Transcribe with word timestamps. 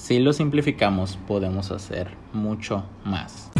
Si 0.00 0.18
lo 0.18 0.32
simplificamos, 0.32 1.18
podemos 1.28 1.70
hacer 1.70 2.08
mucho 2.32 2.84
más. 3.04 3.50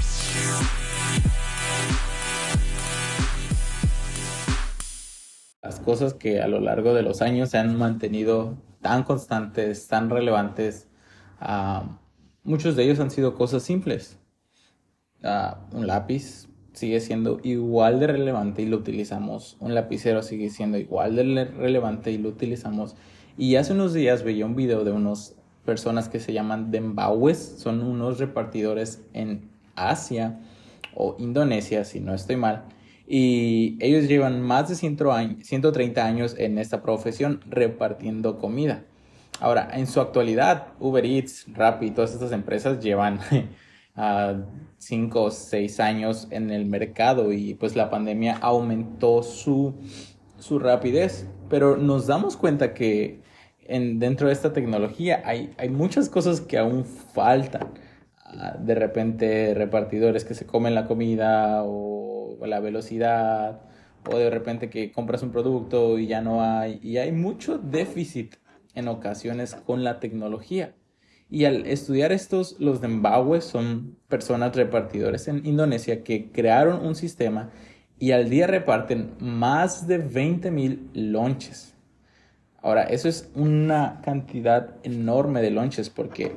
Las 5.62 5.79
cosas 5.80 6.14
que 6.14 6.40
a 6.40 6.48
lo 6.48 6.58
largo 6.58 6.95
de 6.95 7.03
los 7.03 7.21
años 7.22 7.50
se 7.50 7.58
han 7.58 7.76
mantenido 7.76 8.56
tan 8.80 9.04
constantes, 9.04 9.87
tan 9.87 10.08
relevantes, 10.08 10.88
ah, 11.38 12.00
muchos 12.43 12.75
de 12.75 12.84
ellos 12.84 12.98
han 13.00 13.11
sido 13.11 13.34
cosas 13.34 13.62
simples. 13.62 14.18
Ah, 15.22 15.68
un 15.72 15.86
lápiz 15.86 16.48
sigue 16.72 17.00
siendo 17.00 17.38
igual 17.45 18.00
de 18.00 18.09
relevante 18.09 18.62
y 18.62 18.66
lo 18.66 18.79
utilizamos. 18.79 19.57
Un 19.61 19.75
lapicero 19.75 20.22
sigue 20.22 20.48
siendo 20.48 20.79
igual 20.79 21.14
de 21.14 21.45
relevante 21.45 22.11
y 22.11 22.18
lo 22.18 22.30
utilizamos. 22.30 22.96
Y 23.36 23.57
hace 23.57 23.75
unos 23.75 23.93
días 23.93 24.25
veía 24.25 24.46
un 24.46 24.57
video 24.57 24.84
de 24.84 24.91
unos 24.91 25.36
personas 25.71 26.09
que 26.09 26.18
se 26.18 26.32
llaman 26.32 26.73
Dembawes, 26.73 27.39
son 27.59 27.80
unos 27.80 28.19
repartidores 28.19 29.05
en 29.12 29.48
Asia 29.77 30.41
o 30.96 31.15
Indonesia, 31.20 31.84
si 31.84 32.01
no 32.01 32.12
estoy 32.12 32.34
mal. 32.34 32.65
Y 33.06 33.79
ellos 33.79 34.09
llevan 34.09 34.43
más 34.43 34.69
de 34.69 34.74
130 34.74 36.05
años 36.05 36.34
en 36.37 36.59
esta 36.59 36.83
profesión 36.83 37.41
repartiendo 37.48 38.41
comida. 38.41 38.83
Ahora, 39.38 39.70
en 39.73 39.87
su 39.87 40.01
actualidad, 40.01 40.73
Uber 40.80 41.06
Eats, 41.06 41.46
Rappi, 41.55 41.93
todas 41.93 42.15
estas 42.15 42.32
empresas 42.32 42.82
llevan 42.82 43.21
a 43.95 44.41
5 44.79 45.23
o 45.23 45.30
6 45.30 45.79
años 45.79 46.27
en 46.32 46.51
el 46.51 46.66
mercado 46.66 47.32
y 47.32 47.55
pues 47.55 47.77
la 47.77 47.91
pandemia 47.91 48.38
aumentó 48.38 49.23
su, 49.23 49.77
su 50.41 50.59
rapidez. 50.59 51.29
Pero 51.48 51.77
nos 51.77 52.09
damos 52.09 52.37
cuenta 52.37 52.74
que 52.74 53.21
dentro 53.70 54.27
de 54.27 54.33
esta 54.33 54.52
tecnología 54.52 55.23
hay, 55.24 55.55
hay 55.59 55.69
muchas 55.69 56.09
cosas 56.09 56.41
que 56.41 56.59
aún 56.59 56.84
faltan. 56.84 57.69
Ah, 58.24 58.56
de 58.59 58.74
repente 58.74 59.55
repartidores 59.55 60.24
que 60.24 60.35
se 60.35 60.46
comen 60.46 60.74
la 60.74 60.87
comida 60.87 61.65
o, 61.65 62.38
la 62.46 62.60
velocidad 62.60 63.60
o 64.09 64.16
de 64.16 64.31
repente 64.31 64.71
que 64.71 64.93
compras 64.93 65.22
un 65.22 65.32
producto 65.32 65.98
y 65.98 66.06
ya 66.06 66.21
no 66.22 66.43
hay 66.43 66.78
y 66.82 66.98
hay 66.98 67.12
mucho 67.12 67.59
déficit 67.59 68.37
en 68.75 68.88
ocasiones 68.88 69.54
con 69.54 69.84
la 69.84 70.00
tecnología. 70.00 70.75
Y 71.28 71.44
al 71.44 71.66
estudiar 71.66 72.12
estos, 72.12 72.56
los 72.59 72.81
Dembawes 72.81 73.44
son 73.44 73.97
personas 74.09 74.54
repartidores 74.56 75.28
en 75.28 75.47
Indonesia 75.47 76.03
que 76.03 76.31
crearon 76.32 76.84
un 76.84 76.94
sistema 76.97 77.50
y 77.98 78.12
al 78.12 78.31
día 78.31 78.47
reparten 78.47 79.12
más 79.21 79.87
de 79.87 79.98
20 79.98 80.50
mil 80.50 80.91
lonches. 80.94 81.69
Ahora, 82.62 82.83
eso 82.83 83.09
es 83.09 83.31
una 83.34 84.03
cantidad 84.05 84.75
enorme 84.83 85.41
de 85.41 85.50
lonches 85.50 85.89
porque, 85.89 86.37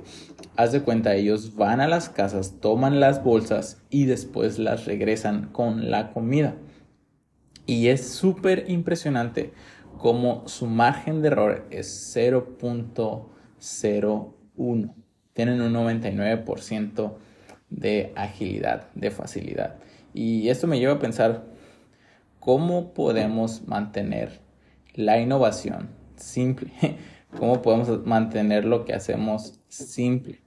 haz 0.56 0.72
de 0.72 0.82
cuenta, 0.82 1.16
ellos 1.16 1.56
van 1.56 1.82
a 1.82 1.88
las 1.88 2.08
casas, 2.08 2.62
toman 2.62 3.02
las 3.02 3.26
bolsas 3.26 3.82
y 3.90 4.06
después 4.06 4.58
las 4.58 4.86
regresan 4.86 5.50
con 5.52 5.92
la 5.92 6.14
comida. 6.14 6.56
Y 7.66 7.90
es 7.90 8.08
súper 8.08 8.70
impresionante 8.70 9.52
cómo 9.98 10.48
su 10.48 10.66
margen 10.66 11.22
de 11.22 11.28
error 11.28 11.68
es 11.72 12.16
0.01. 12.16 14.94
Tienen 15.34 15.62
un 15.62 15.74
99% 15.74 17.16
de 17.70 18.14
agilidad, 18.16 18.88
de 18.96 19.12
facilidad. 19.12 19.76
Y 20.14 20.48
esto 20.48 20.68
me 20.68 20.80
lleva 20.80 20.94
a 20.94 21.00
pensar 21.00 21.44
cómo 22.40 22.94
podemos 22.94 23.68
mantener 23.68 24.40
la 24.94 25.20
innovación 25.20 26.02
simple. 26.24 26.72
¿Cómo 27.38 27.62
podemos 27.62 28.06
mantener 28.06 28.66
lo 28.66 28.86
que 28.86 28.94
hacemos 28.94 29.60
simple? 29.68 30.42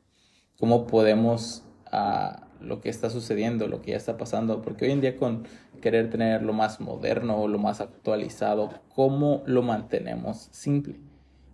¿Cómo 0.58 0.86
podemos 0.86 1.64
ah, 1.90 2.46
lo 2.60 2.80
que 2.80 2.88
está 2.88 3.10
sucediendo, 3.10 3.66
lo 3.66 3.82
que 3.82 3.90
ya 3.90 3.96
está 3.96 4.16
pasando? 4.16 4.62
Porque 4.62 4.86
hoy 4.86 4.92
en 4.92 5.00
día 5.00 5.16
con 5.16 5.46
querer 5.80 6.10
tener 6.10 6.42
lo 6.42 6.52
más 6.52 6.80
moderno 6.80 7.36
o 7.36 7.48
lo 7.48 7.58
más 7.58 7.80
actualizado, 7.80 8.70
¿cómo 8.94 9.42
lo 9.46 9.62
mantenemos 9.62 10.48
simple? 10.52 11.00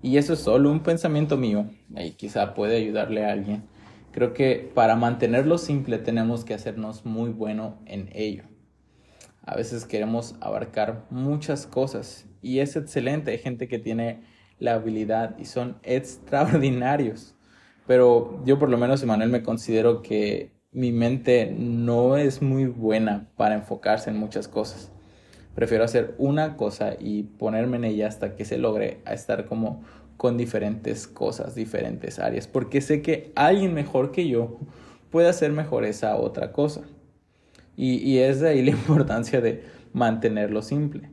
Y 0.02 0.16
eso 0.16 0.34
es 0.34 0.40
solo 0.40 0.70
un 0.70 0.80
pensamiento 0.80 1.36
mío 1.36 1.66
y 1.96 2.10
quizá 2.12 2.54
puede 2.54 2.76
ayudarle 2.76 3.24
a 3.24 3.32
alguien. 3.32 3.64
Creo 4.10 4.34
que 4.34 4.70
para 4.74 4.96
mantenerlo 4.96 5.58
simple 5.58 5.98
tenemos 5.98 6.44
que 6.44 6.54
hacernos 6.54 7.06
muy 7.06 7.30
bueno 7.30 7.78
en 7.86 8.10
ello. 8.12 8.44
A 9.44 9.56
veces 9.56 9.84
queremos 9.84 10.36
abarcar 10.40 11.04
muchas 11.10 11.66
cosas 11.66 12.26
y 12.40 12.60
es 12.60 12.76
excelente. 12.76 13.32
Hay 13.32 13.38
gente 13.38 13.68
que 13.68 13.78
tiene 13.78 14.22
la 14.58 14.74
habilidad 14.74 15.36
y 15.38 15.46
son 15.46 15.78
extraordinarios. 15.82 17.34
Pero 17.86 18.40
yo 18.44 18.58
por 18.58 18.70
lo 18.70 18.78
menos, 18.78 19.02
Emanuel, 19.02 19.30
me 19.30 19.42
considero 19.42 20.02
que 20.02 20.52
mi 20.70 20.92
mente 20.92 21.54
no 21.58 22.16
es 22.16 22.40
muy 22.40 22.66
buena 22.66 23.28
para 23.36 23.54
enfocarse 23.54 24.10
en 24.10 24.16
muchas 24.16 24.48
cosas. 24.48 24.90
Prefiero 25.54 25.84
hacer 25.84 26.14
una 26.18 26.56
cosa 26.56 26.94
y 26.98 27.24
ponerme 27.24 27.76
en 27.76 27.84
ella 27.84 28.08
hasta 28.08 28.34
que 28.36 28.44
se 28.44 28.56
logre 28.56 29.00
a 29.04 29.12
estar 29.12 29.46
como 29.46 29.82
con 30.16 30.38
diferentes 30.38 31.06
cosas, 31.06 31.54
diferentes 31.54 32.18
áreas, 32.18 32.46
porque 32.46 32.80
sé 32.80 33.02
que 33.02 33.32
alguien 33.34 33.74
mejor 33.74 34.12
que 34.12 34.28
yo 34.28 34.58
puede 35.10 35.28
hacer 35.28 35.52
mejor 35.52 35.84
esa 35.84 36.16
otra 36.16 36.52
cosa. 36.52 36.82
Y, 37.76 38.18
es 38.18 38.40
de 38.40 38.50
ahí 38.50 38.62
la 38.62 38.70
importancia 38.72 39.40
de 39.40 39.64
mantenerlo 39.92 40.62
simple. 40.62 41.10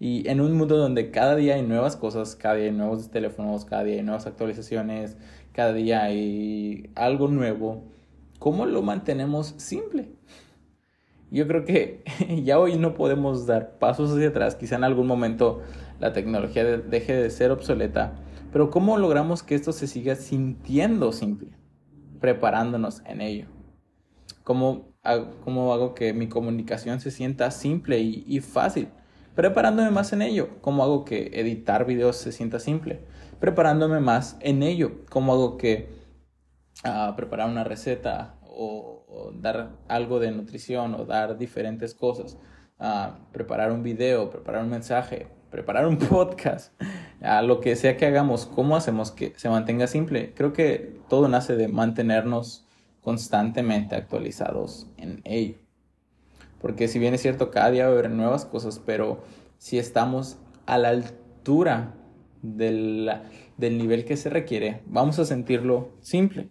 Y 0.00 0.28
en 0.28 0.40
un 0.40 0.52
mundo 0.56 0.76
donde 0.76 1.10
cada 1.10 1.36
día 1.36 1.54
hay 1.54 1.62
nuevas 1.62 1.96
cosas, 1.96 2.36
cada 2.36 2.56
día 2.56 2.66
hay 2.66 2.72
nuevos 2.72 3.10
teléfonos, 3.10 3.64
cada 3.64 3.84
día 3.84 3.96
hay 3.96 4.02
nuevas 4.02 4.26
actualizaciones, 4.26 5.16
cada 5.52 5.72
día 5.72 6.02
hay 6.02 6.90
algo 6.94 7.28
nuevo, 7.28 7.84
¿cómo 8.38 8.66
lo 8.66 8.82
mantenemos 8.82 9.54
simple? 9.56 10.10
Yo 11.30 11.46
creo 11.48 11.64
que 11.64 12.04
ya 12.44 12.58
hoy 12.58 12.76
no 12.76 12.94
podemos 12.94 13.46
dar 13.46 13.78
pasos 13.78 14.10
hacia 14.10 14.28
atrás, 14.28 14.56
quizá 14.56 14.76
en 14.76 14.84
algún 14.84 15.06
momento 15.06 15.62
la 16.00 16.12
tecnología 16.12 16.64
deje 16.64 17.14
de 17.14 17.30
ser 17.30 17.50
obsoleta, 17.50 18.14
pero 18.52 18.70
¿cómo 18.70 18.98
logramos 18.98 19.42
que 19.42 19.54
esto 19.54 19.72
se 19.72 19.86
siga 19.86 20.14
sintiendo 20.16 21.12
simple? 21.12 21.56
Preparándonos 22.20 23.02
en 23.06 23.20
ello. 23.20 23.46
¿Cómo 25.04 25.34
cómo 25.44 25.74
hago 25.74 25.94
que 25.94 26.14
mi 26.14 26.28
comunicación 26.28 26.98
se 26.98 27.10
sienta 27.10 27.50
simple 27.50 28.00
y, 28.00 28.40
fácil, 28.40 28.88
preparándome 29.34 29.90
más 29.90 30.14
en 30.14 30.22
ello, 30.22 30.48
cómo 30.62 30.82
hago 30.82 31.04
que 31.04 31.30
editar 31.34 31.84
videos 31.84 32.16
se 32.16 32.32
sienta 32.32 32.58
simple, 32.58 33.00
preparándome 33.38 34.00
más 34.00 34.38
en 34.40 34.62
ello, 34.62 35.04
cómo 35.10 35.34
hago 35.34 35.58
que 35.58 35.90
uh, 36.86 37.14
preparar 37.16 37.50
una 37.50 37.64
receta 37.64 38.36
o, 38.40 39.32
dar 39.34 39.72
algo 39.88 40.20
de 40.20 40.30
nutrición 40.30 40.94
o 40.94 41.04
dar 41.04 41.36
diferentes 41.36 41.94
cosas, 41.94 42.38
uh, 42.80 43.12
preparar 43.30 43.72
un 43.72 43.82
video, 43.82 44.30
preparar 44.30 44.64
un 44.64 44.70
mensaje, 44.70 45.28
preparar 45.50 45.86
un 45.86 45.98
podcast, 45.98 46.72
a 47.20 47.42
lo 47.42 47.60
que 47.60 47.76
sea 47.76 47.98
que 47.98 48.06
hagamos, 48.06 48.46
cómo 48.46 48.74
hacemos 48.74 49.10
que 49.10 49.34
se 49.36 49.50
mantenga 49.50 49.86
simple. 49.86 50.32
Creo 50.34 50.54
que 50.54 50.98
todo 51.10 51.28
nace 51.28 51.56
de 51.56 51.68
mantenernos 51.68 52.63
constantemente 53.04 53.94
actualizados 53.94 54.88
en 54.96 55.20
ello. 55.24 55.58
Porque 56.60 56.88
si 56.88 56.98
bien 56.98 57.12
es 57.14 57.20
cierto, 57.20 57.50
cada 57.50 57.70
día 57.70 57.84
va 57.84 57.90
a 57.90 57.92
haber 57.92 58.10
nuevas 58.10 58.46
cosas, 58.46 58.80
pero 58.84 59.22
si 59.58 59.78
estamos 59.78 60.38
a 60.64 60.78
la 60.78 60.88
altura 60.88 61.94
del, 62.40 63.10
del 63.58 63.78
nivel 63.78 64.06
que 64.06 64.16
se 64.16 64.30
requiere, 64.30 64.80
vamos 64.86 65.18
a 65.18 65.26
sentirlo 65.26 65.90
simple. 66.00 66.48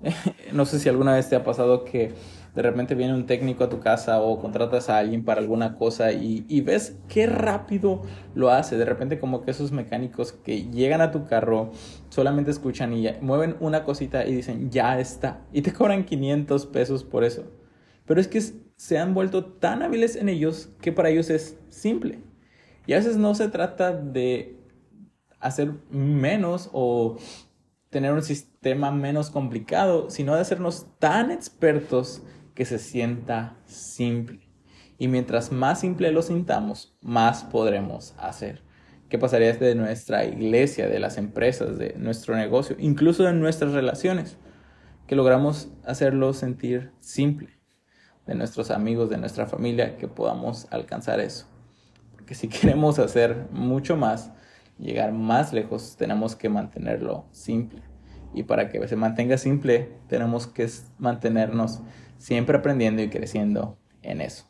no 0.52 0.64
sé 0.64 0.78
si 0.78 0.88
alguna 0.88 1.14
vez 1.14 1.28
te 1.28 1.34
ha 1.34 1.42
pasado 1.42 1.84
que 1.84 2.12
de 2.58 2.62
repente 2.62 2.96
viene 2.96 3.14
un 3.14 3.24
técnico 3.24 3.62
a 3.62 3.68
tu 3.68 3.78
casa 3.78 4.20
o 4.20 4.40
contratas 4.40 4.90
a 4.90 4.98
alguien 4.98 5.24
para 5.24 5.40
alguna 5.40 5.76
cosa 5.76 6.10
y, 6.10 6.60
ves 6.62 6.98
qué 7.08 7.28
rápido 7.28 8.02
lo 8.34 8.50
hace. 8.50 8.76
De 8.76 8.84
repente 8.84 9.20
como 9.20 9.42
que 9.42 9.52
esos 9.52 9.70
mecánicos 9.70 10.32
que 10.32 10.64
llegan 10.64 11.00
a 11.00 11.12
tu 11.12 11.24
carro 11.24 11.70
solamente 12.08 12.50
escuchan 12.50 12.92
y 12.94 13.08
mueven 13.20 13.54
una 13.60 13.84
cosita 13.84 14.26
y 14.26 14.34
dicen 14.34 14.72
ya 14.72 14.98
está. 14.98 15.46
Y 15.52 15.62
te 15.62 15.72
cobran 15.72 16.04
500 16.04 16.66
pesos 16.66 17.04
por 17.04 17.22
eso. 17.22 17.44
Pero 18.06 18.20
es 18.20 18.26
que 18.26 18.40
se 18.74 18.98
han 18.98 19.14
vuelto 19.14 19.44
tan 19.44 19.84
hábiles 19.84 20.16
en 20.16 20.28
ellos 20.28 20.70
que 20.80 20.90
para 20.90 21.10
ellos 21.10 21.30
es 21.30 21.60
simple. 21.68 22.18
Y 22.88 22.92
a 22.92 22.96
veces 22.96 23.18
no 23.18 23.36
se 23.36 23.46
trata 23.50 23.92
de 23.92 24.56
hacer 25.38 25.74
menos 25.90 26.70
o 26.72 27.18
tener 27.88 28.12
un 28.12 28.22
sistema 28.22 28.90
menos 28.90 29.30
complicado, 29.30 30.10
sino 30.10 30.34
de 30.34 30.40
hacernos 30.40 30.88
tan 30.98 31.30
expertos 31.30 32.24
que 32.58 32.64
se 32.64 32.80
sienta 32.80 33.56
simple. 33.66 34.40
Y 34.98 35.06
mientras 35.06 35.52
más 35.52 35.78
simple 35.78 36.10
lo 36.10 36.22
sintamos, 36.22 36.98
más 37.00 37.44
podremos 37.44 38.16
hacer. 38.18 38.64
¿Qué 39.08 39.16
pasaría 39.16 39.52
de 39.52 39.76
nuestra 39.76 40.24
iglesia, 40.24 40.88
de 40.88 40.98
las 40.98 41.18
empresas, 41.18 41.78
de 41.78 41.94
nuestro 41.98 42.34
negocio, 42.34 42.74
incluso 42.80 43.22
de 43.22 43.32
nuestras 43.32 43.74
relaciones? 43.74 44.38
Que 45.06 45.14
logramos 45.14 45.68
hacerlo 45.84 46.32
sentir 46.32 46.90
simple. 46.98 47.60
De 48.26 48.34
nuestros 48.34 48.72
amigos, 48.72 49.08
de 49.08 49.18
nuestra 49.18 49.46
familia, 49.46 49.96
que 49.96 50.08
podamos 50.08 50.66
alcanzar 50.72 51.20
eso. 51.20 51.46
Porque 52.10 52.34
si 52.34 52.48
queremos 52.48 52.98
hacer 52.98 53.46
mucho 53.52 53.96
más, 53.96 54.32
llegar 54.80 55.12
más 55.12 55.52
lejos, 55.52 55.94
tenemos 55.96 56.34
que 56.34 56.48
mantenerlo 56.48 57.24
simple. 57.30 57.87
Y 58.34 58.44
para 58.44 58.68
que 58.68 58.86
se 58.86 58.96
mantenga 58.96 59.38
simple, 59.38 59.88
tenemos 60.08 60.46
que 60.46 60.68
mantenernos 60.98 61.80
siempre 62.18 62.58
aprendiendo 62.58 63.02
y 63.02 63.08
creciendo 63.08 63.78
en 64.02 64.20
eso. 64.20 64.47